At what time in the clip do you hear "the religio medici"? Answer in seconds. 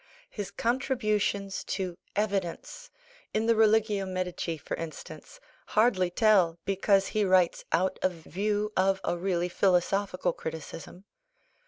3.45-4.57